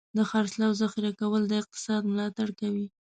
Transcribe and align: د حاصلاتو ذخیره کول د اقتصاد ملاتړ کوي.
د 0.17 0.19
حاصلاتو 0.29 0.77
ذخیره 0.81 1.11
کول 1.21 1.41
د 1.47 1.53
اقتصاد 1.61 2.01
ملاتړ 2.11 2.47
کوي. 2.59 2.85